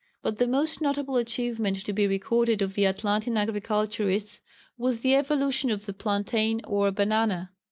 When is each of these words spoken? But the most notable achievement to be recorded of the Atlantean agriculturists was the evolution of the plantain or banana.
But 0.23 0.39
the 0.39 0.47
most 0.47 0.81
notable 0.81 1.15
achievement 1.15 1.85
to 1.85 1.93
be 1.93 2.07
recorded 2.07 2.63
of 2.63 2.73
the 2.73 2.87
Atlantean 2.87 3.37
agriculturists 3.37 4.41
was 4.75 5.01
the 5.01 5.13
evolution 5.13 5.69
of 5.69 5.85
the 5.85 5.93
plantain 5.93 6.59
or 6.63 6.89
banana. 6.89 7.51